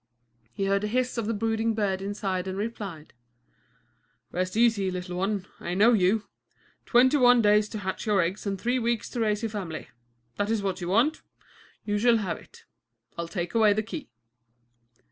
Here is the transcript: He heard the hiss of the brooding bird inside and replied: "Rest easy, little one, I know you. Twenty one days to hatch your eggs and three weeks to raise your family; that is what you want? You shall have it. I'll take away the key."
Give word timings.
He 0.51 0.65
heard 0.65 0.81
the 0.81 0.87
hiss 0.87 1.19
of 1.19 1.27
the 1.27 1.33
brooding 1.35 1.75
bird 1.75 2.01
inside 2.01 2.47
and 2.47 2.57
replied: 2.57 3.13
"Rest 4.31 4.57
easy, 4.57 4.89
little 4.89 5.15
one, 5.15 5.45
I 5.59 5.75
know 5.75 5.93
you. 5.93 6.23
Twenty 6.87 7.17
one 7.17 7.39
days 7.43 7.69
to 7.69 7.77
hatch 7.77 8.07
your 8.07 8.19
eggs 8.19 8.47
and 8.47 8.59
three 8.59 8.79
weeks 8.79 9.11
to 9.11 9.19
raise 9.19 9.43
your 9.43 9.51
family; 9.51 9.89
that 10.37 10.49
is 10.49 10.63
what 10.63 10.81
you 10.81 10.87
want? 10.87 11.21
You 11.85 11.99
shall 11.99 12.17
have 12.17 12.37
it. 12.37 12.65
I'll 13.15 13.27
take 13.27 13.53
away 13.53 13.73
the 13.73 13.83
key." 13.83 14.09